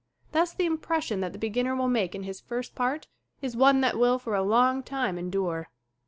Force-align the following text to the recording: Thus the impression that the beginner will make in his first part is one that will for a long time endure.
Thus 0.31 0.51
the 0.51 0.65
impression 0.65 1.19
that 1.19 1.31
the 1.31 1.37
beginner 1.37 1.75
will 1.75 1.87
make 1.87 2.15
in 2.15 2.23
his 2.23 2.41
first 2.41 2.73
part 2.73 3.05
is 3.39 3.55
one 3.55 3.81
that 3.81 3.99
will 3.99 4.17
for 4.17 4.33
a 4.33 4.41
long 4.41 4.81
time 4.81 5.15
endure. 5.15 5.69